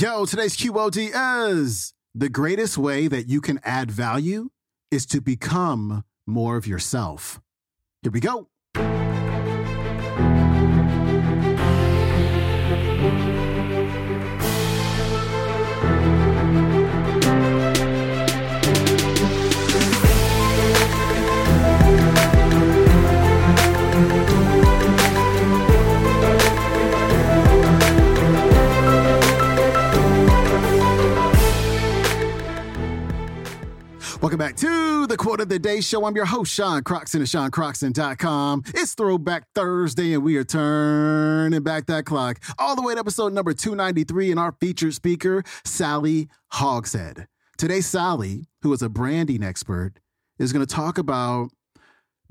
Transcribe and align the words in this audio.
Yo, 0.00 0.24
today's 0.24 0.56
QOD 0.56 1.10
is 1.50 1.92
the 2.14 2.30
greatest 2.30 2.78
way 2.78 3.06
that 3.06 3.28
you 3.28 3.42
can 3.42 3.60
add 3.64 3.90
value 3.90 4.48
is 4.90 5.04
to 5.04 5.20
become 5.20 6.04
more 6.26 6.56
of 6.56 6.66
yourself. 6.66 7.38
Here 8.00 8.10
we 8.10 8.20
go. 8.20 8.48
Quote 35.20 35.42
of 35.42 35.50
the 35.50 35.58
Day 35.58 35.82
Show. 35.82 36.06
I'm 36.06 36.16
your 36.16 36.24
host, 36.24 36.50
Sean 36.50 36.82
Croxton 36.82 37.20
of 37.20 37.28
SeanCroxton.com. 37.28 38.62
It's 38.68 38.94
Throwback 38.94 39.44
Thursday, 39.54 40.14
and 40.14 40.22
we 40.22 40.38
are 40.38 40.44
turning 40.44 41.62
back 41.62 41.84
that 41.88 42.06
clock 42.06 42.40
all 42.58 42.74
the 42.74 42.80
way 42.80 42.94
to 42.94 43.00
episode 43.00 43.34
number 43.34 43.52
293 43.52 44.30
and 44.30 44.40
our 44.40 44.52
featured 44.52 44.94
speaker, 44.94 45.44
Sally 45.62 46.30
Hogshead. 46.52 47.28
Today, 47.58 47.82
Sally, 47.82 48.46
who 48.62 48.72
is 48.72 48.80
a 48.80 48.88
branding 48.88 49.42
expert, 49.42 50.00
is 50.38 50.54
going 50.54 50.64
to 50.64 50.74
talk 50.74 50.96
about 50.96 51.50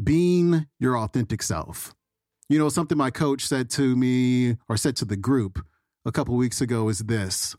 being 0.04 0.66
your 0.80 0.98
authentic 0.98 1.44
self. 1.44 1.94
You 2.50 2.58
know, 2.58 2.70
something 2.70 2.98
my 2.98 3.12
coach 3.12 3.46
said 3.46 3.70
to 3.70 3.96
me 3.96 4.58
or 4.68 4.78
said 4.78 4.96
to 4.96 5.06
the 5.06 5.16
group 5.16 5.64
a 6.06 6.12
couple 6.12 6.36
weeks 6.36 6.60
ago 6.60 6.90
is 6.90 6.98
this. 6.98 7.56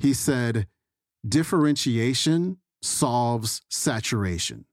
He 0.00 0.12
said, 0.12 0.66
differentiation 1.24 2.58
solves 2.82 3.62
saturation. 3.68 4.64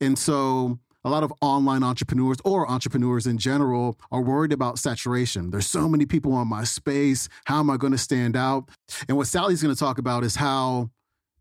And 0.00 0.18
so 0.18 0.78
a 1.04 1.10
lot 1.10 1.22
of 1.22 1.32
online 1.40 1.82
entrepreneurs 1.84 2.38
or 2.44 2.68
entrepreneurs 2.68 3.26
in 3.26 3.38
general 3.38 3.96
are 4.10 4.20
worried 4.20 4.52
about 4.52 4.78
saturation. 4.78 5.50
There's 5.50 5.66
so 5.66 5.88
many 5.88 6.04
people 6.04 6.32
on 6.32 6.48
my 6.48 6.64
space. 6.64 7.28
How 7.44 7.60
am 7.60 7.70
I 7.70 7.76
going 7.76 7.92
to 7.92 7.98
stand 7.98 8.36
out? 8.36 8.68
And 9.08 9.16
what 9.16 9.28
Sally's 9.28 9.62
going 9.62 9.74
to 9.74 9.78
talk 9.78 9.98
about 9.98 10.24
is 10.24 10.36
how 10.36 10.90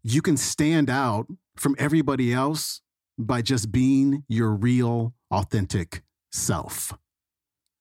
you 0.03 0.21
can 0.21 0.37
stand 0.37 0.89
out 0.89 1.25
from 1.57 1.75
everybody 1.79 2.31
else 2.31 2.81
by 3.17 3.41
just 3.41 3.71
being 3.71 4.23
your 4.27 4.51
real, 4.51 5.13
authentic 5.31 6.03
self. 6.31 6.93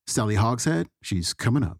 Sally 0.06 0.36
Hogshead, 0.36 0.88
she's 1.02 1.34
coming 1.34 1.62
up. 1.62 1.78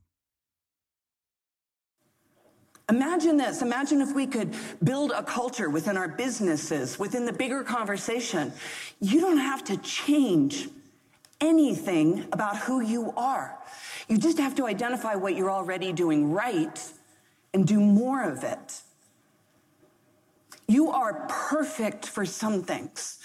Imagine 2.91 3.39
this. 3.39 3.63
Imagine 3.63 4.03
if 4.03 4.15
we 4.15 4.27
could 4.27 4.55
build 4.83 5.11
a 5.13 5.23
culture 5.23 5.71
within 5.71 5.97
our 5.97 6.09
businesses, 6.09 6.99
within 6.99 7.25
the 7.25 7.33
bigger 7.33 7.65
conversation. 7.65 8.53
You 9.01 9.21
don't 9.21 9.39
have 9.39 9.65
to 9.65 9.77
change 9.79 10.69
anything 11.41 12.27
about 12.33 12.59
who 12.59 12.81
you 12.81 13.13
are. 13.17 13.59
You 14.09 14.19
just 14.19 14.39
have 14.39 14.55
to 14.57 14.67
identify 14.67 15.15
what 15.15 15.35
you're 15.35 15.51
already 15.51 15.93
doing 15.93 16.31
right 16.31 16.79
and 17.55 17.67
do 17.67 17.81
more 17.81 18.23
of 18.23 18.45
it. 18.45 18.81
You 20.69 20.91
are 20.91 21.27
perfect 21.29 22.07
for 22.07 22.27
some 22.27 22.63
things 22.63 23.19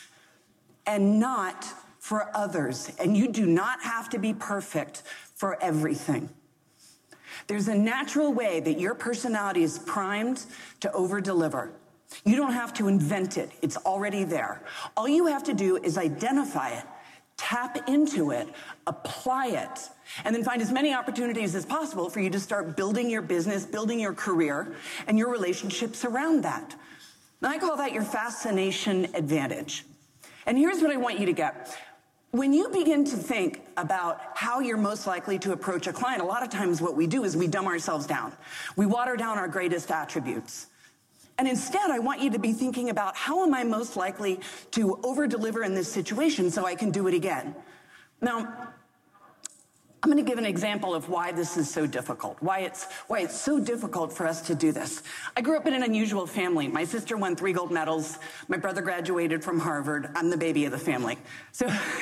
and 0.85 1.19
not 1.19 1.65
for 1.99 2.29
others. 2.33 2.91
And 2.97 3.15
you 3.15 3.27
do 3.27 3.45
not 3.45 3.81
have 3.81 4.09
to 4.11 4.19
be 4.19 4.33
perfect 4.33 5.03
for 5.35 5.61
everything. 5.61 6.29
There's 7.47 7.67
a 7.67 7.75
natural 7.75 8.33
way 8.33 8.59
that 8.59 8.79
your 8.79 8.95
personality 8.95 9.63
is 9.63 9.79
primed 9.79 10.45
to 10.81 10.91
over 10.93 11.21
deliver. 11.21 11.71
You 12.25 12.35
don't 12.35 12.53
have 12.53 12.73
to 12.75 12.87
invent 12.87 13.37
it, 13.37 13.51
it's 13.61 13.77
already 13.77 14.23
there. 14.23 14.61
All 14.97 15.07
you 15.07 15.27
have 15.27 15.43
to 15.43 15.53
do 15.53 15.77
is 15.77 15.97
identify 15.97 16.69
it, 16.69 16.83
tap 17.37 17.87
into 17.87 18.31
it, 18.31 18.47
apply 18.87 19.47
it, 19.47 19.89
and 20.25 20.35
then 20.35 20.43
find 20.43 20.61
as 20.61 20.71
many 20.71 20.93
opportunities 20.93 21.55
as 21.55 21.65
possible 21.65 22.09
for 22.09 22.19
you 22.19 22.29
to 22.31 22.39
start 22.39 22.75
building 22.75 23.09
your 23.09 23.21
business, 23.21 23.65
building 23.65 23.99
your 23.99 24.13
career, 24.13 24.75
and 25.07 25.17
your 25.17 25.31
relationships 25.31 26.03
around 26.03 26.43
that. 26.43 26.75
And 27.41 27.51
I 27.51 27.57
call 27.57 27.77
that 27.77 27.93
your 27.93 28.03
fascination 28.03 29.05
advantage. 29.13 29.85
And 30.45 30.57
here's 30.57 30.81
what 30.81 30.91
I 30.91 30.97
want 30.97 31.19
you 31.19 31.27
to 31.27 31.33
get. 31.33 31.77
When 32.31 32.53
you 32.53 32.69
begin 32.69 33.05
to 33.05 33.15
think 33.15 33.65
about 33.75 34.21
how 34.35 34.59
you're 34.59 34.77
most 34.77 35.07
likely 35.07 35.39
to 35.39 35.51
approach 35.51 35.87
a 35.87 35.93
client, 35.93 36.21
a 36.21 36.25
lot 36.25 36.43
of 36.43 36.49
times 36.49 36.79
what 36.79 36.95
we 36.95 37.07
do 37.07 37.23
is 37.23 37.35
we 37.35 37.47
dumb 37.47 37.65
ourselves 37.65 38.05
down. 38.05 38.33
We 38.75 38.85
water 38.85 39.15
down 39.15 39.39
our 39.39 39.47
greatest 39.47 39.89
attributes. 39.89 40.67
And 41.39 41.47
instead, 41.47 41.89
I 41.89 41.97
want 41.97 42.21
you 42.21 42.29
to 42.31 42.37
be 42.37 42.53
thinking 42.53 42.91
about 42.91 43.15
how 43.15 43.43
am 43.43 43.55
I 43.55 43.63
most 43.63 43.97
likely 43.97 44.41
to 44.71 44.99
over 45.03 45.25
deliver 45.25 45.63
in 45.63 45.73
this 45.73 45.91
situation 45.91 46.51
so 46.51 46.65
I 46.65 46.75
can 46.75 46.91
do 46.91 47.07
it 47.07 47.15
again? 47.15 47.55
Now, 48.21 48.73
I'm 50.01 50.09
going 50.09 50.23
to 50.23 50.29
give 50.29 50.37
an 50.37 50.45
example 50.45 50.95
of 50.95 51.09
why 51.09 51.33
this 51.33 51.57
is 51.57 51.69
so 51.69 51.85
difficult, 51.85 52.37
why 52.39 52.59
it's, 52.59 52.85
why 53.07 53.19
it's 53.19 53.35
so 53.35 53.59
difficult 53.59 54.13
for 54.13 54.25
us 54.25 54.41
to 54.43 54.55
do 54.55 54.71
this. 54.71 55.03
I 55.35 55.41
grew 55.41 55.57
up 55.57 55.67
in 55.67 55.73
an 55.73 55.83
unusual 55.83 56.25
family. 56.25 56.69
My 56.69 56.85
sister 56.85 57.17
won 57.17 57.35
three 57.35 57.51
gold 57.51 57.69
medals. 57.69 58.17
My 58.47 58.55
brother 58.55 58.81
graduated 58.81 59.43
from 59.43 59.59
Harvard. 59.59 60.09
I'm 60.15 60.29
the 60.29 60.37
baby 60.37 60.63
of 60.63 60.71
the 60.71 60.77
family. 60.77 61.17
So, 61.51 61.67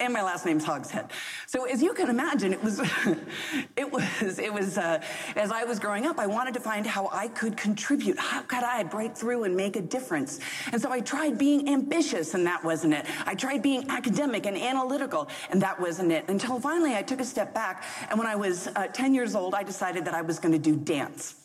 and 0.00 0.14
my 0.14 0.22
last 0.22 0.46
name's 0.46 0.64
Hogshead. 0.64 1.10
So 1.46 1.64
as 1.66 1.82
you 1.82 1.92
can 1.92 2.08
imagine, 2.08 2.54
it 2.54 2.64
was, 2.64 2.80
it 3.76 3.92
was, 3.92 4.38
it 4.38 4.52
was, 4.52 4.78
uh, 4.78 5.02
as 5.34 5.52
I 5.52 5.64
was 5.64 5.78
growing 5.78 6.06
up, 6.06 6.18
I 6.18 6.26
wanted 6.26 6.54
to 6.54 6.60
find 6.60 6.86
how 6.86 7.10
I 7.12 7.28
could 7.28 7.54
contribute. 7.58 8.18
How 8.18 8.42
could 8.42 8.64
I 8.64 8.82
break 8.82 9.14
through 9.14 9.44
and 9.44 9.54
make 9.54 9.76
a 9.76 9.82
difference? 9.82 10.40
And 10.72 10.80
so 10.80 10.90
I 10.90 11.00
tried 11.00 11.36
being 11.36 11.68
ambitious 11.68 12.32
and 12.32 12.46
that 12.46 12.64
wasn't 12.64 12.94
it. 12.94 13.04
I 13.26 13.34
tried 13.34 13.60
being 13.60 13.90
academic 13.90 14.46
and 14.46 14.56
analytical 14.56 15.28
and 15.50 15.60
that 15.60 15.78
wasn't 15.78 16.12
it. 16.12 16.24
Until 16.28 16.58
finally 16.58 16.94
I 16.94 17.02
took 17.02 17.20
a 17.20 17.25
step 17.26 17.54
back. 17.54 17.84
And 18.10 18.18
when 18.18 18.26
I 18.26 18.36
was 18.36 18.68
uh, 18.68 18.88
10 18.88 19.14
years 19.14 19.34
old, 19.34 19.54
I 19.54 19.62
decided 19.62 20.04
that 20.06 20.14
I 20.14 20.22
was 20.22 20.38
going 20.38 20.52
to 20.52 20.58
do 20.58 20.76
dance. 20.76 21.35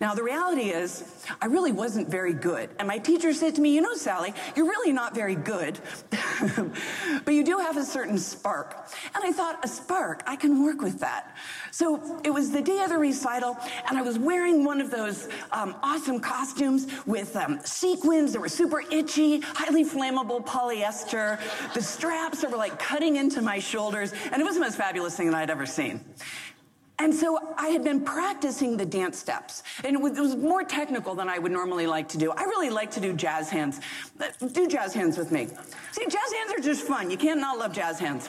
Now, 0.00 0.14
the 0.14 0.22
reality 0.22 0.70
is, 0.70 1.04
I 1.40 1.46
really 1.46 1.72
wasn't 1.72 2.08
very 2.08 2.32
good. 2.32 2.70
And 2.78 2.86
my 2.86 2.98
teacher 2.98 3.32
said 3.32 3.54
to 3.56 3.60
me, 3.60 3.74
You 3.74 3.80
know, 3.80 3.94
Sally, 3.94 4.34
you're 4.54 4.66
really 4.66 4.92
not 4.92 5.14
very 5.14 5.34
good, 5.34 5.78
but 7.24 7.34
you 7.34 7.44
do 7.44 7.58
have 7.58 7.76
a 7.76 7.84
certain 7.84 8.18
spark. 8.18 8.76
And 9.14 9.24
I 9.24 9.32
thought, 9.32 9.64
A 9.64 9.68
spark, 9.68 10.22
I 10.26 10.36
can 10.36 10.62
work 10.62 10.80
with 10.80 11.00
that. 11.00 11.36
So 11.70 12.20
it 12.24 12.30
was 12.30 12.50
the 12.50 12.62
day 12.62 12.80
of 12.82 12.90
the 12.90 12.98
recital, 12.98 13.56
and 13.88 13.98
I 13.98 14.02
was 14.02 14.18
wearing 14.18 14.64
one 14.64 14.80
of 14.80 14.90
those 14.90 15.28
um, 15.52 15.74
awesome 15.82 16.20
costumes 16.20 16.86
with 17.06 17.34
um, 17.36 17.60
sequins 17.64 18.32
that 18.32 18.40
were 18.40 18.48
super 18.48 18.82
itchy, 18.90 19.40
highly 19.40 19.84
flammable 19.84 20.44
polyester, 20.44 21.38
the 21.74 21.82
straps 21.82 22.42
that 22.42 22.50
were 22.50 22.56
like 22.56 22.78
cutting 22.78 23.16
into 23.16 23.40
my 23.40 23.58
shoulders, 23.58 24.12
and 24.32 24.40
it 24.40 24.44
was 24.44 24.54
the 24.54 24.60
most 24.60 24.76
fabulous 24.76 25.16
thing 25.16 25.30
that 25.30 25.36
I'd 25.36 25.50
ever 25.50 25.66
seen. 25.66 26.00
And 27.00 27.14
so 27.14 27.38
I 27.56 27.68
had 27.68 27.82
been 27.82 28.02
practicing 28.02 28.76
the 28.76 28.84
dance 28.84 29.18
steps, 29.18 29.62
and 29.84 29.96
it 29.96 30.00
was, 30.00 30.36
more 30.36 30.62
technical 30.62 31.14
than 31.14 31.30
I 31.30 31.38
would 31.38 31.50
normally 31.50 31.86
like 31.86 32.10
to 32.10 32.18
do. 32.18 32.30
I 32.30 32.42
really 32.42 32.68
like 32.68 32.90
to 32.90 33.00
do 33.00 33.14
jazz 33.14 33.48
hands. 33.48 33.80
Uh, 34.20 34.26
do 34.52 34.68
jazz 34.68 34.92
hands 34.92 35.16
with 35.16 35.32
me. 35.32 35.48
See, 35.92 36.04
jazz 36.04 36.32
hands 36.32 36.52
are 36.54 36.60
just 36.62 36.86
fun. 36.86 37.10
You 37.10 37.16
can't 37.16 37.40
not 37.40 37.56
love 37.56 37.72
jazz 37.72 37.98
hands. 37.98 38.28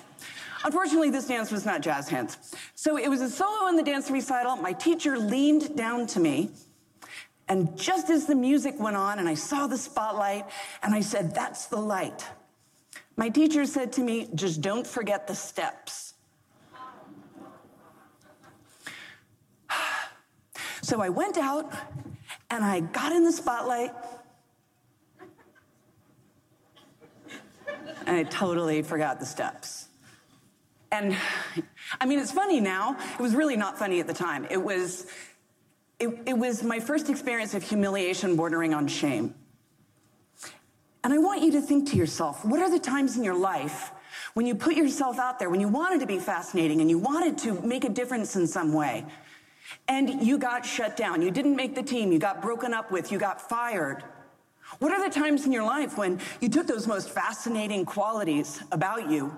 Unfortunately, 0.64 1.10
this 1.10 1.28
dance 1.28 1.52
was 1.52 1.66
not 1.66 1.82
jazz 1.82 2.08
hands. 2.08 2.56
So 2.76 2.98
it 2.98 3.10
was 3.10 3.20
a 3.20 3.30
solo 3.30 3.68
in 3.68 3.76
the 3.76 3.84
dance 3.84 4.10
recital. 4.10 4.56
My 4.56 4.72
teacher 4.72 5.18
leaned 5.18 5.76
down 5.76 6.08
to 6.08 6.22
me, 6.22 6.52
and 7.50 7.78
just 7.78 8.10
as 8.10 8.26
the 8.26 8.36
music 8.36 8.76
went 8.80 8.96
on 8.96 9.20
and 9.20 9.28
I 9.28 9.34
saw 9.34 9.68
the 9.68 9.78
spotlight, 9.78 10.46
and 10.82 10.96
I 10.96 11.02
said, 11.02 11.36
That's 11.36 11.66
the 11.66 11.80
light. 11.80 12.26
My 13.18 13.28
teacher 13.28 13.66
said 13.66 13.92
to 13.94 14.02
me, 14.02 14.30
Just 14.34 14.62
don't 14.62 14.88
forget 14.88 15.28
the 15.28 15.36
steps. 15.36 16.14
So 20.82 21.02
I 21.02 21.10
went 21.10 21.38
out 21.38 21.74
and 22.50 22.64
I 22.64 22.80
got 22.80 23.12
in 23.12 23.24
the 23.24 23.32
spotlight. 23.32 23.92
And 28.08 28.18
I 28.18 28.24
totally 28.24 28.82
forgot 28.82 29.20
the 29.20 29.26
steps. 29.26 29.88
And 30.92 31.16
I 32.00 32.06
mean, 32.06 32.20
it's 32.20 32.32
funny 32.32 32.60
now. 32.60 32.98
It 33.14 33.22
was 33.22 33.36
really 33.36 33.56
not 33.56 33.78
funny 33.78 34.00
at 34.00 34.08
the 34.08 34.14
time. 34.14 34.46
It 34.50 34.62
was, 34.62 35.06
it, 36.00 36.10
it 36.26 36.38
was 36.38 36.64
my 36.64 36.80
first 36.80 37.10
experience 37.10 37.54
of 37.54 37.64
humiliation 37.64 38.36
bordering 38.36 38.74
on 38.74 38.88
shame. 38.88 39.36
And 41.04 41.14
I 41.14 41.20
want 41.20 41.42
you 41.42 41.52
to 41.54 41.62
think 41.62 41.90
to 41.92 41.96
yourself 41.96 42.44
what 42.44 42.60
are 42.60 42.70
the 42.70 42.80
times 42.80 43.18
in 43.18 43.24
your 43.24 43.36
life 43.36 43.92
when 44.34 44.46
you 44.46 44.56
put 44.56 44.76
yourself 44.76 45.20
out 45.20 45.40
there, 45.40 45.50
when 45.50 45.60
you 45.60 45.68
wanted 45.68 46.00
to 46.02 46.06
be 46.06 46.20
fascinating 46.20 46.82
and 46.82 46.90
you 46.90 46.98
wanted 46.98 47.38
to 47.40 47.62
make 47.62 47.84
a 47.84 47.90
difference 47.90 48.36
in 48.36 48.48
some 48.48 48.74
way, 48.74 49.06
and 49.88 50.22
you 50.26 50.38
got 50.38 50.66
shut 50.66 50.96
down. 50.96 51.22
You 51.22 51.32
didn't 51.32 51.56
make 51.56 51.76
the 51.76 51.84
team. 51.84 52.12
You 52.12 52.20
got 52.20 52.42
broken 52.42 52.74
up 52.74 52.92
with. 52.92 53.12
You 53.12 53.20
got 53.20 53.42
fired. 53.42 54.04
What 54.80 54.92
are 54.92 55.08
the 55.08 55.14
times 55.14 55.46
in 55.46 55.52
your 55.52 55.64
life 55.64 55.98
when 55.98 56.20
you 56.40 56.50
took 56.50 56.68
those 56.68 56.88
most 56.88 57.10
fascinating 57.10 57.86
qualities 57.86 58.64
about 58.72 59.10
you 59.10 59.36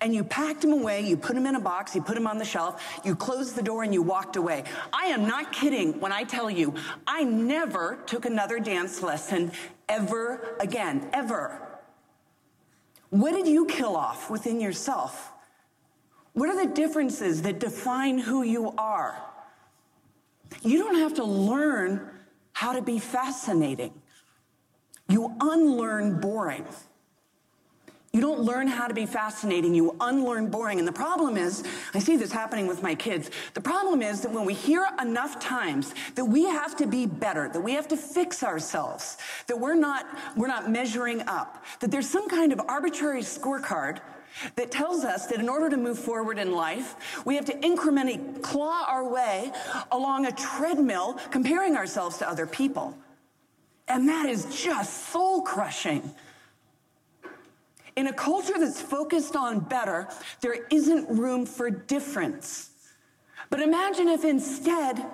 and 0.00 0.14
you 0.14 0.24
packed 0.24 0.62
them 0.62 0.72
away, 0.72 1.00
you 1.02 1.16
put 1.16 1.34
them 1.34 1.46
in 1.46 1.54
a 1.54 1.60
box, 1.60 1.94
you 1.94 2.02
put 2.02 2.14
them 2.14 2.26
on 2.26 2.38
the 2.38 2.44
shelf, 2.44 3.00
you 3.04 3.14
closed 3.14 3.56
the 3.56 3.62
door 3.62 3.82
and 3.82 3.92
you 3.92 4.02
walked 4.02 4.36
away. 4.36 4.64
I 4.92 5.06
am 5.06 5.26
not 5.26 5.52
kidding 5.52 6.00
when 6.00 6.12
I 6.12 6.24
tell 6.24 6.50
you, 6.50 6.74
I 7.06 7.24
never 7.24 7.98
took 8.06 8.24
another 8.24 8.58
dance 8.58 9.02
lesson 9.02 9.52
ever 9.88 10.56
again, 10.60 11.08
ever. 11.12 11.60
What 13.10 13.32
did 13.32 13.48
you 13.48 13.66
kill 13.66 13.96
off 13.96 14.30
within 14.30 14.60
yourself? 14.60 15.32
What 16.32 16.48
are 16.48 16.66
the 16.66 16.72
differences 16.72 17.42
that 17.42 17.58
define 17.58 18.18
who 18.18 18.42
you 18.42 18.72
are? 18.78 19.20
You 20.62 20.78
don't 20.78 20.96
have 20.96 21.14
to 21.14 21.24
learn 21.24 22.08
how 22.52 22.72
to 22.72 22.82
be 22.82 22.98
fascinating. 22.98 23.92
You 25.08 25.34
unlearn 25.40 26.20
boring. 26.20 26.66
You 28.12 28.20
don't 28.20 28.40
learn 28.40 28.66
how 28.66 28.88
to 28.88 28.94
be 28.94 29.06
fascinating, 29.06 29.72
you 29.72 29.94
unlearn 30.00 30.50
boring. 30.50 30.80
And 30.80 30.88
the 30.88 30.92
problem 30.92 31.36
is, 31.36 31.62
I 31.94 32.00
see 32.00 32.16
this 32.16 32.32
happening 32.32 32.66
with 32.66 32.82
my 32.82 32.96
kids. 32.96 33.30
The 33.54 33.60
problem 33.60 34.02
is 34.02 34.22
that 34.22 34.32
when 34.32 34.44
we 34.44 34.52
hear 34.52 34.84
enough 35.00 35.38
times 35.38 35.94
that 36.16 36.24
we 36.24 36.42
have 36.44 36.76
to 36.78 36.88
be 36.88 37.06
better, 37.06 37.48
that 37.52 37.60
we 37.60 37.72
have 37.74 37.86
to 37.86 37.96
fix 37.96 38.42
ourselves, 38.42 39.16
that 39.46 39.60
we're 39.60 39.76
not, 39.76 40.06
we're 40.36 40.48
not 40.48 40.72
measuring 40.72 41.22
up, 41.28 41.64
that 41.78 41.92
there's 41.92 42.08
some 42.10 42.28
kind 42.28 42.52
of 42.52 42.60
arbitrary 42.66 43.22
scorecard 43.22 44.00
that 44.56 44.70
tells 44.70 45.04
us 45.04 45.26
that 45.26 45.38
in 45.38 45.48
order 45.48 45.68
to 45.68 45.76
move 45.76 45.98
forward 45.98 46.38
in 46.38 46.52
life, 46.52 47.22
we 47.24 47.36
have 47.36 47.44
to 47.46 47.54
incrementally 47.54 48.42
claw 48.42 48.84
our 48.88 49.08
way 49.08 49.52
along 49.92 50.26
a 50.26 50.32
treadmill 50.32 51.18
comparing 51.30 51.76
ourselves 51.76 52.18
to 52.18 52.28
other 52.28 52.46
people. 52.46 52.96
And 53.88 54.08
that 54.08 54.28
is 54.28 54.62
just 54.62 55.08
soul 55.10 55.42
crushing. 55.42 56.14
In 57.96 58.06
a 58.06 58.12
culture 58.12 58.54
that's 58.58 58.80
focused 58.80 59.36
on 59.36 59.60
better, 59.60 60.08
there 60.40 60.66
isn't 60.70 61.08
room 61.08 61.44
for 61.44 61.70
difference. 61.70 62.70
But 63.50 63.60
imagine 63.60 64.08
if 64.08 64.24
instead, 64.24 65.04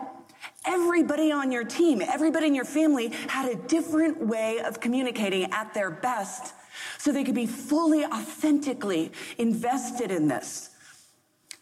everybody 0.67 1.33
on 1.33 1.51
your 1.51 1.65
team, 1.65 2.03
everybody 2.03 2.47
in 2.47 2.55
your 2.55 2.67
family 2.67 3.09
had 3.29 3.51
a 3.51 3.55
different 3.55 4.21
way 4.21 4.61
of 4.61 4.79
communicating 4.79 5.51
at 5.53 5.73
their 5.73 5.91
best 5.91 6.53
so 6.99 7.13
they 7.13 7.25
could 7.25 7.35
be 7.35 7.47
fully, 7.47 8.05
authentically 8.05 9.13
invested 9.39 10.11
in 10.11 10.29
this. 10.29 10.71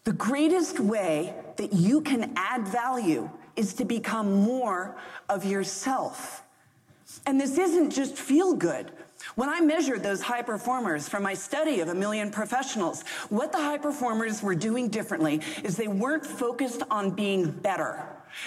The 0.05 0.13
greatest 0.13 0.81
way 0.81 1.35
that 1.57 1.73
you 1.73 2.01
can 2.03 2.33
add 2.37 2.69
value 2.69 3.31
is 3.57 3.75
to 3.75 3.85
become 3.85 4.33
more 4.43 4.97
of 5.29 5.45
yourself. 5.45 6.43
And 7.27 7.41
this 7.41 7.59
isn't 7.59 7.91
just 7.91 8.17
feel 8.17 8.55
good. 8.55 8.91
When 9.37 9.49
I 9.49 9.61
measured 9.61 10.03
those 10.03 10.21
high 10.21 10.43
performers 10.43 11.09
from 11.09 11.23
my 11.23 11.35
study 11.35 11.81
of 11.81 11.89
a 11.89 11.95
million 11.95 12.31
professionals, 12.31 13.03
what 13.31 13.53
the 13.53 13.59
high 13.59 13.79
performers 13.79 14.43
were 14.43 14.55
doing 14.55 14.89
differently 14.89 15.41
is 15.63 15.77
they 15.77 15.89
weren't 15.89 16.27
focused 16.27 16.83
on 16.91 17.11
being 17.11 17.51
better. 17.51 18.07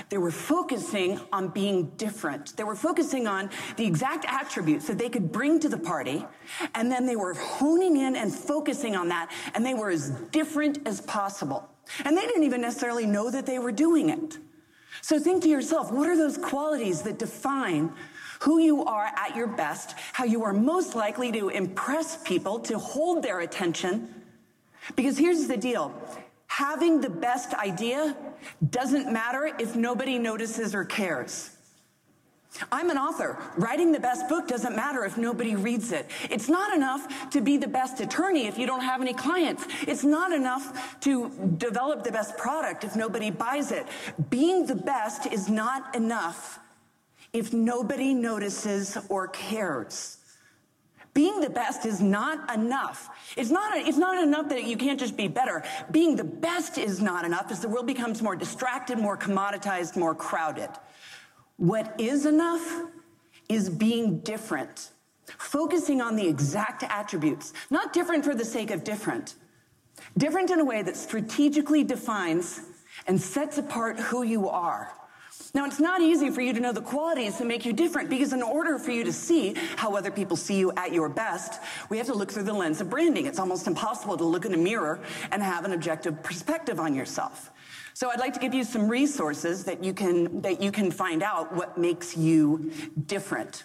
They 0.10 0.18
were 0.18 0.32
focusing 0.32 1.20
on 1.32 1.50
being 1.50 1.92
different. 1.98 2.56
They 2.58 2.64
were 2.64 2.76
focusing 2.76 3.28
on 3.28 3.50
the 3.76 3.86
exact 3.86 4.26
attributes 4.28 4.88
that 4.88 4.98
they 4.98 5.10
could 5.10 5.32
bring 5.32 5.60
to 5.62 5.70
the 5.70 5.78
party, 5.78 6.26
and 6.76 6.92
then 6.92 7.06
they 7.06 7.16
were 7.16 7.34
honing 7.34 7.98
in 7.98 8.16
and 8.16 8.34
focusing 8.34 8.96
on 8.96 9.10
that, 9.10 9.32
and 9.54 9.66
they 9.66 9.74
were 9.74 9.90
as 9.90 10.10
different 10.32 10.88
as 10.88 11.02
possible. 11.02 11.70
And 12.06 12.18
they 12.18 12.26
didn't 12.26 12.44
even 12.44 12.62
necessarily 12.62 13.06
know 13.06 13.32
that 13.32 13.46
they 13.46 13.60
were 13.60 13.72
doing 13.72 14.10
it. 14.10 14.38
So 15.02 15.20
think 15.20 15.44
to 15.44 15.50
yourself, 15.50 15.92
what 15.92 16.08
are 16.10 16.18
those 16.18 16.38
qualities 16.38 17.02
that 17.04 17.20
define 17.20 17.94
who 18.42 18.60
you 18.60 18.84
are 18.86 19.12
at 19.16 19.36
your 19.36 19.48
best, 19.48 19.96
how 20.14 20.24
you 20.24 20.44
are 20.44 20.54
most 20.54 20.96
likely 20.96 21.32
to 21.32 21.50
impress 21.50 22.18
people, 22.24 22.60
to 22.60 22.78
hold 22.78 23.24
their 23.24 23.40
attention. 23.40 24.14
Because 24.96 25.18
here's 25.18 25.48
the 25.48 25.58
deal 25.58 25.92
having 26.58 27.00
the 27.00 27.10
best 27.10 27.54
idea 27.54 28.18
doesn't 28.72 29.14
matter 29.14 29.52
if 29.60 29.76
nobody 29.76 30.18
notices 30.18 30.74
or 30.74 30.84
cares. 30.84 31.52
I'm 32.72 32.90
an 32.90 32.98
author. 32.98 33.38
Writing 33.58 33.92
the 33.92 34.00
best 34.00 34.28
book 34.28 34.48
doesn't 34.48 34.76
matter 34.76 35.06
if 35.06 35.20
nobody 35.20 35.56
reads 35.56 35.92
it. 35.92 36.10
It's 36.32 36.50
not 36.50 36.76
enough 36.76 37.30
to 37.30 37.42
be 37.42 37.58
the 37.58 37.68
best 37.68 38.00
attorney 38.00 38.48
if 38.48 38.58
you 38.58 38.66
don't 38.66 38.82
have 38.82 39.02
any 39.02 39.14
clients. 39.14 39.68
It's 39.86 40.04
not 40.04 40.32
enough 40.32 41.00
to 41.02 41.30
develop 41.60 42.04
the 42.04 42.12
best 42.12 42.36
product 42.38 42.84
if 42.84 42.96
nobody 42.96 43.30
buys 43.30 43.72
it. 43.72 43.86
Being 44.32 44.66
the 44.66 44.76
best 44.76 45.28
is 45.28 45.48
not 45.48 45.96
enough 45.96 46.58
if 47.34 47.54
nobody 47.54 48.16
notices 48.16 48.98
or 49.10 49.28
cares. 49.28 50.17
Being 51.18 51.40
the 51.40 51.50
best 51.50 51.88
is 51.88 52.00
not 52.00 52.54
enough. 52.54 53.10
It's 53.36 53.50
not, 53.50 53.76
it's 53.76 53.98
not 53.98 54.24
enough 54.24 54.50
that 54.50 54.66
you 54.66 54.78
can't 54.78 55.00
just 55.00 55.18
be 55.18 55.28
better. 55.28 55.64
Being 55.90 56.16
the 56.16 56.24
best 56.24 56.78
is 56.78 57.02
not 57.02 57.26
enough 57.26 57.50
as 57.50 57.60
the 57.60 57.68
world 57.68 57.88
becomes 57.88 58.22
more 58.22 58.36
distracted, 58.36 59.00
more 59.00 59.18
commoditized, 59.18 59.98
more 59.98 60.14
crowded. 60.14 60.70
What 61.56 62.00
is 62.00 62.28
enough 62.28 62.84
is 63.50 63.68
being 63.68 64.20
different, 64.20 64.92
focusing 65.40 66.02
on 66.02 66.18
the 66.18 66.28
exact 66.28 66.84
attributes, 66.84 67.52
not 67.72 67.94
different 67.94 68.24
for 68.24 68.36
the 68.36 68.46
sake 68.46 68.70
of 68.70 68.84
different, 68.84 69.34
different 70.20 70.52
in 70.52 70.60
a 70.60 70.66
way 70.66 70.84
that 70.84 70.96
strategically 70.96 71.84
defines 71.84 72.62
and 73.08 73.20
sets 73.20 73.58
apart 73.58 74.00
who 74.00 74.22
you 74.22 74.48
are. 74.50 74.94
Now, 75.58 75.66
it's 75.66 75.80
not 75.80 76.02
easy 76.02 76.30
for 76.30 76.42
you 76.42 76.54
to 76.54 76.60
know 76.60 76.72
the 76.72 76.82
qualities 76.82 77.40
that 77.40 77.48
make 77.48 77.66
you 77.66 77.74
different 77.74 78.12
because, 78.12 78.32
in 78.32 78.44
order 78.44 78.78
for 78.78 78.92
you 78.92 79.04
to 79.04 79.12
see 79.12 79.56
how 79.76 79.96
other 79.96 80.12
people 80.12 80.38
see 80.38 80.60
you 80.60 80.72
at 80.78 80.94
your 80.94 81.10
best, 81.10 81.60
we 81.90 81.98
have 81.98 82.06
to 82.06 82.14
look 82.14 82.32
through 82.32 82.44
the 82.44 82.54
lens 82.54 82.80
of 82.80 82.92
branding. 82.92 83.26
It's 83.26 83.40
almost 83.40 83.66
impossible 83.66 84.18
to 84.18 84.24
look 84.24 84.46
in 84.46 84.54
a 84.54 84.58
mirror 84.58 85.00
and 85.32 85.42
have 85.42 85.66
an 85.66 85.74
objective 85.74 86.22
perspective 86.22 86.80
on 86.80 86.94
yourself. 86.94 87.50
So, 87.96 88.12
I'd 88.12 88.20
like 88.20 88.34
to 88.34 88.40
give 88.40 88.54
you 88.54 88.64
some 88.64 88.88
resources 88.88 89.64
that 89.64 89.84
you 89.84 89.96
can, 89.96 90.42
that 90.42 90.62
you 90.62 90.72
can 90.72 90.92
find 90.92 91.24
out 91.24 91.52
what 91.56 91.76
makes 91.76 92.16
you 92.16 92.72
different. 93.08 93.64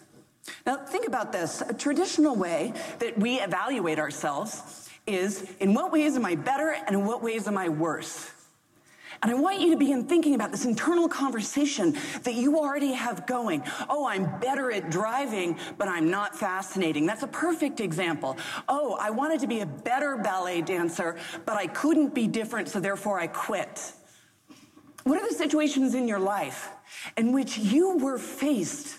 Now, 0.64 0.78
think 0.78 1.06
about 1.06 1.30
this. 1.30 1.60
A 1.60 1.74
traditional 1.74 2.34
way 2.34 2.72
that 3.00 3.18
we 3.18 3.38
evaluate 3.38 3.98
ourselves 3.98 4.88
is 5.06 5.46
in 5.60 5.74
what 5.74 5.92
ways 5.92 6.16
am 6.16 6.24
I 6.24 6.36
better 6.36 6.70
and 6.70 6.96
in 6.96 7.04
what 7.04 7.22
ways 7.22 7.46
am 7.46 7.58
I 7.58 7.68
worse? 7.68 8.30
And 9.22 9.30
I 9.30 9.34
want 9.34 9.60
you 9.60 9.70
to 9.70 9.76
begin 9.76 10.04
thinking 10.04 10.34
about 10.34 10.50
this 10.50 10.64
internal 10.64 11.08
conversation 11.08 11.96
that 12.24 12.34
you 12.34 12.58
already 12.58 12.92
have 12.92 13.24
going. 13.24 13.62
Oh, 13.88 14.04
I'm 14.04 14.40
better 14.40 14.72
at 14.72 14.90
driving, 14.90 15.58
but 15.78 15.86
I'm 15.86 16.10
not 16.10 16.34
fascinating. 16.34 17.06
That's 17.06 17.22
a 17.22 17.28
perfect 17.28 17.78
example. 17.78 18.36
Oh, 18.68 18.96
I 19.00 19.10
wanted 19.10 19.38
to 19.40 19.46
be 19.46 19.60
a 19.60 19.66
better 19.66 20.16
ballet 20.16 20.60
dancer, 20.60 21.16
but 21.46 21.56
I 21.56 21.68
couldn't 21.68 22.14
be 22.14 22.26
different, 22.26 22.68
so 22.68 22.80
therefore 22.80 23.20
I 23.20 23.28
quit. 23.28 23.92
What 25.04 25.22
are 25.22 25.28
the 25.28 25.34
situations 25.34 25.94
in 25.94 26.08
your 26.08 26.20
life 26.20 26.70
in 27.16 27.32
which 27.32 27.58
you 27.58 27.98
were 27.98 28.18
faced 28.18 28.98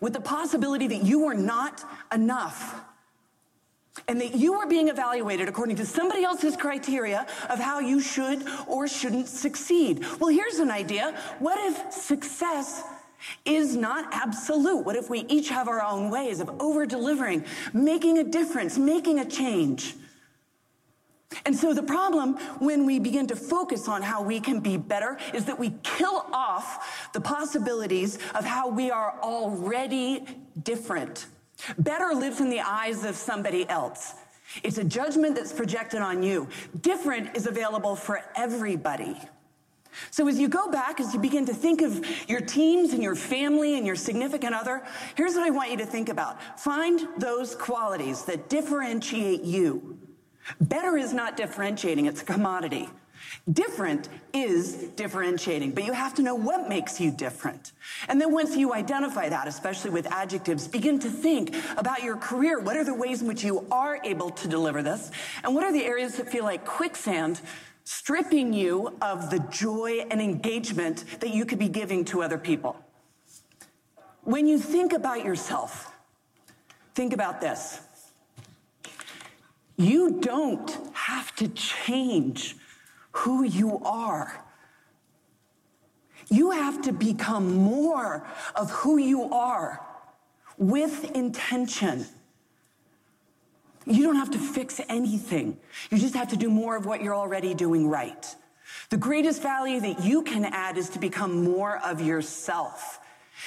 with 0.00 0.14
the 0.14 0.20
possibility 0.20 0.88
that 0.88 1.04
you 1.04 1.20
were 1.20 1.34
not 1.34 1.84
enough? 2.12 2.80
And 4.08 4.20
that 4.20 4.34
you 4.34 4.54
are 4.54 4.66
being 4.66 4.88
evaluated 4.88 5.48
according 5.48 5.76
to 5.76 5.86
somebody 5.86 6.24
else's 6.24 6.56
criteria 6.56 7.26
of 7.48 7.58
how 7.58 7.78
you 7.78 8.00
should 8.00 8.44
or 8.66 8.88
shouldn't 8.88 9.28
succeed. 9.28 10.04
Well, 10.18 10.30
here's 10.30 10.58
an 10.58 10.70
idea. 10.70 11.16
What 11.38 11.58
if 11.58 11.92
success 11.92 12.82
is 13.44 13.76
not 13.76 14.12
absolute? 14.12 14.84
What 14.84 14.96
if 14.96 15.08
we 15.08 15.20
each 15.20 15.48
have 15.48 15.68
our 15.68 15.82
own 15.82 16.10
ways 16.10 16.40
of 16.40 16.50
over 16.60 16.84
delivering, 16.86 17.44
making 17.72 18.18
a 18.18 18.24
difference, 18.24 18.76
making 18.76 19.20
a 19.20 19.24
change? 19.24 19.94
And 21.46 21.56
so 21.56 21.74
the 21.74 21.82
problem 21.82 22.34
when 22.60 22.86
we 22.86 22.98
begin 22.98 23.26
to 23.28 23.36
focus 23.36 23.88
on 23.88 24.02
how 24.02 24.22
we 24.22 24.38
can 24.38 24.60
be 24.60 24.76
better 24.76 25.18
is 25.32 25.46
that 25.46 25.58
we 25.58 25.72
kill 25.82 26.26
off 26.32 27.10
the 27.12 27.20
possibilities 27.20 28.18
of 28.34 28.44
how 28.44 28.68
we 28.68 28.90
are 28.90 29.18
already 29.20 30.24
different. 30.62 31.26
Better 31.78 32.14
lives 32.14 32.40
in 32.40 32.50
the 32.50 32.60
eyes 32.60 33.04
of 33.04 33.16
somebody 33.16 33.68
else. 33.68 34.14
It's 34.62 34.78
a 34.78 34.84
judgment 34.84 35.34
that's 35.34 35.52
projected 35.52 36.00
on 36.00 36.22
you. 36.22 36.48
Different 36.80 37.36
is 37.36 37.46
available 37.46 37.96
for 37.96 38.20
everybody. 38.36 39.16
So 40.10 40.28
as 40.28 40.38
you 40.38 40.48
go 40.48 40.70
back, 40.70 41.00
as 41.00 41.14
you 41.14 41.20
begin 41.20 41.46
to 41.46 41.54
think 41.54 41.80
of 41.80 42.04
your 42.28 42.40
teams 42.40 42.92
and 42.92 43.02
your 43.02 43.14
family 43.14 43.76
and 43.76 43.86
your 43.86 43.96
significant 43.96 44.54
other, 44.54 44.82
here's 45.16 45.34
what 45.34 45.44
I 45.44 45.50
want 45.50 45.70
you 45.70 45.76
to 45.78 45.86
think 45.86 46.08
about. 46.08 46.60
Find 46.60 47.08
those 47.16 47.54
qualities 47.54 48.24
that 48.24 48.48
differentiate 48.48 49.42
you. 49.42 49.98
Better 50.60 50.96
is 50.96 51.12
not 51.12 51.36
differentiating, 51.36 52.06
it's 52.06 52.22
a 52.22 52.24
commodity. 52.24 52.88
Different 53.52 54.08
is 54.32 54.74
differentiating, 54.96 55.72
but 55.72 55.84
you 55.84 55.92
have 55.92 56.14
to 56.14 56.22
know 56.22 56.34
what 56.34 56.68
makes 56.68 56.98
you 56.98 57.10
different. 57.10 57.72
And 58.08 58.18
then 58.20 58.32
once 58.32 58.56
you 58.56 58.72
identify 58.72 59.28
that, 59.28 59.46
especially 59.46 59.90
with 59.90 60.10
adjectives, 60.10 60.66
begin 60.66 60.98
to 61.00 61.10
think 61.10 61.54
about 61.76 62.02
your 62.02 62.16
career. 62.16 62.58
What 62.58 62.76
are 62.76 62.84
the 62.84 62.94
ways 62.94 63.20
in 63.20 63.28
which 63.28 63.44
you 63.44 63.66
are 63.70 64.00
able 64.02 64.30
to 64.30 64.48
deliver 64.48 64.82
this? 64.82 65.10
And 65.42 65.54
what 65.54 65.62
are 65.62 65.72
the 65.72 65.84
areas 65.84 66.16
that 66.16 66.30
feel 66.30 66.44
like 66.44 66.64
quicksand, 66.64 67.40
stripping 67.84 68.54
you 68.54 68.96
of 69.02 69.28
the 69.28 69.40
joy 69.50 70.06
and 70.10 70.22
engagement 70.22 71.04
that 71.20 71.34
you 71.34 71.44
could 71.44 71.58
be 71.58 71.68
giving 71.68 72.04
to 72.06 72.22
other 72.22 72.38
people? 72.38 72.76
When 74.22 74.46
you 74.46 74.58
think 74.58 74.94
about 74.94 75.22
yourself, 75.22 75.92
think 76.94 77.12
about 77.12 77.42
this. 77.42 77.80
You 79.76 80.18
don't 80.20 80.70
have 80.94 81.34
to 81.36 81.48
change 81.48 82.56
who 83.14 83.44
you 83.44 83.78
are. 83.84 84.44
You 86.28 86.50
have 86.50 86.82
to 86.82 86.92
become 86.92 87.54
more 87.54 88.26
of 88.56 88.70
who 88.70 88.98
you 88.98 89.30
are 89.32 89.80
with 90.58 91.10
intention. 91.12 92.06
You 93.86 94.02
don't 94.02 94.16
have 94.16 94.32
to 94.32 94.38
fix 94.38 94.80
anything. 94.88 95.58
You 95.90 95.98
just 95.98 96.14
have 96.14 96.28
to 96.28 96.36
do 96.36 96.50
more 96.50 96.76
of 96.76 96.86
what 96.86 97.02
you're 97.02 97.14
already 97.14 97.54
doing 97.54 97.88
right. 97.88 98.34
The 98.90 98.96
greatest 98.96 99.42
value 99.42 99.80
that 99.80 100.02
you 100.02 100.22
can 100.22 100.44
add 100.44 100.76
is 100.76 100.88
to 100.90 100.98
become 100.98 101.44
more 101.44 101.78
of 101.84 102.00
yourself. 102.00 102.98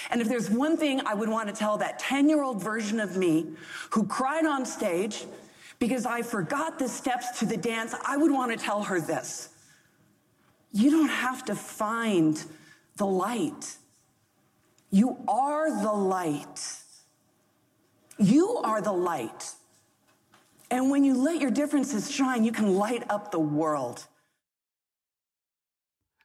And 0.10 0.22
if 0.22 0.30
there's 0.30 0.50
one 0.50 0.78
thing 0.78 1.02
I 1.06 1.14
would 1.14 1.30
want 1.30 1.50
to 1.50 1.56
tell 1.56 1.78
that 1.80 2.00
10 2.00 2.30
year 2.30 2.42
old 2.42 2.62
version 2.62 3.00
of 3.00 3.18
me 3.18 3.48
who 3.90 4.06
cried 4.06 4.46
on 4.46 4.66
stage 4.66 5.26
because 5.80 6.06
I 6.06 6.22
forgot 6.22 6.80
the 6.80 6.88
steps 6.88 7.40
to 7.40 7.46
the 7.46 7.58
dance, 7.58 7.94
I 8.06 8.18
would 8.18 8.32
want 8.32 8.52
to 8.52 8.58
tell 8.58 8.84
her 8.84 9.02
this. 9.02 9.50
You 10.72 10.92
don't 10.92 11.10
have 11.10 11.46
to 11.46 11.56
find 11.56 12.44
the 12.98 13.06
light. 13.06 13.78
You 14.92 15.18
are 15.28 15.70
the 15.70 15.92
light. 15.92 16.60
You 18.18 18.58
are 18.64 18.82
the 18.82 18.92
light. 18.92 19.52
And 20.70 20.90
when 20.90 21.04
you 21.04 21.16
let 21.16 21.40
your 21.40 21.52
differences 21.52 22.12
shine, 22.12 22.44
you 22.44 22.52
can 22.52 22.76
light 22.76 23.04
up 23.10 23.32
the 23.32 23.40
world. 23.40 24.06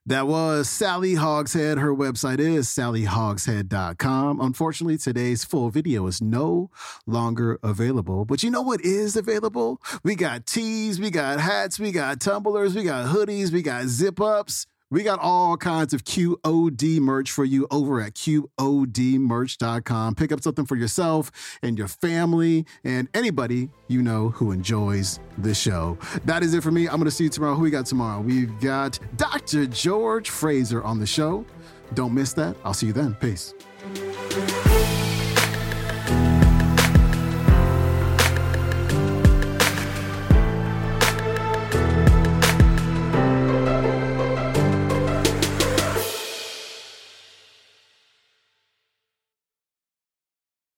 That 0.04 0.26
was 0.26 0.68
Sally 0.68 1.14
Hogshead. 1.14 1.78
Her 1.78 1.94
website 1.94 2.40
is 2.40 2.66
sallyhogshead.com. 2.66 4.40
Unfortunately, 4.40 4.98
today's 4.98 5.44
full 5.44 5.70
video 5.70 6.08
is 6.08 6.20
no 6.20 6.70
longer 7.06 7.60
available. 7.62 8.24
But 8.24 8.42
you 8.42 8.50
know 8.50 8.62
what 8.62 8.80
is 8.80 9.14
available? 9.14 9.80
We 10.02 10.16
got 10.16 10.44
tees, 10.44 10.98
we 10.98 11.10
got 11.10 11.38
hats, 11.38 11.78
we 11.78 11.92
got 11.92 12.18
tumblers, 12.18 12.74
we 12.74 12.82
got 12.82 13.14
hoodies, 13.14 13.52
we 13.52 13.62
got 13.62 13.86
zip 13.86 14.20
ups. 14.20 14.66
We 14.92 15.02
got 15.04 15.20
all 15.20 15.56
kinds 15.56 15.94
of 15.94 16.04
QOD 16.04 17.00
merch 17.00 17.30
for 17.30 17.46
you 17.46 17.66
over 17.70 18.02
at 18.02 18.12
QODmerch.com. 18.12 20.14
Pick 20.16 20.32
up 20.32 20.42
something 20.42 20.66
for 20.66 20.76
yourself 20.76 21.32
and 21.62 21.78
your 21.78 21.88
family 21.88 22.66
and 22.84 23.08
anybody 23.14 23.70
you 23.88 24.02
know 24.02 24.28
who 24.28 24.52
enjoys 24.52 25.18
the 25.38 25.54
show. 25.54 25.96
That 26.26 26.42
is 26.42 26.52
it 26.52 26.62
for 26.62 26.70
me. 26.70 26.88
I'm 26.88 26.96
going 26.96 27.06
to 27.06 27.10
see 27.10 27.24
you 27.24 27.30
tomorrow. 27.30 27.54
Who 27.54 27.62
we 27.62 27.70
got 27.70 27.86
tomorrow? 27.86 28.20
We've 28.20 28.60
got 28.60 28.98
Dr. 29.16 29.64
George 29.64 30.28
Fraser 30.28 30.82
on 30.82 31.00
the 31.00 31.06
show. 31.06 31.46
Don't 31.94 32.12
miss 32.12 32.34
that. 32.34 32.54
I'll 32.62 32.74
see 32.74 32.88
you 32.88 32.92
then. 32.92 33.14
Peace. 33.14 33.54